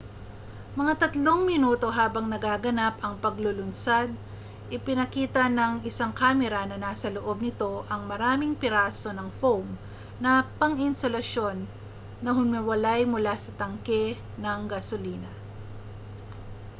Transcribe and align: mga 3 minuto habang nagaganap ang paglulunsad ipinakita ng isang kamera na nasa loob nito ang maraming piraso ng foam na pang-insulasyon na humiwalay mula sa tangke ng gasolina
mga 0.79 0.93
3 1.13 1.21
minuto 1.51 1.85
habang 1.99 2.25
nagaganap 2.33 2.95
ang 3.05 3.15
paglulunsad 3.23 4.07
ipinakita 4.75 5.43
ng 5.57 5.73
isang 5.89 6.09
kamera 6.21 6.61
na 6.67 6.73
nasa 6.85 7.07
loob 7.15 7.37
nito 7.45 7.73
ang 7.91 8.01
maraming 8.11 8.57
piraso 8.61 9.09
ng 9.15 9.29
foam 9.39 9.65
na 10.23 10.31
pang-insulasyon 10.59 11.57
na 12.23 12.31
humiwalay 12.37 13.01
mula 13.13 13.35
sa 13.43 13.51
tangke 13.59 14.03
ng 14.43 14.59
gasolina 14.71 15.29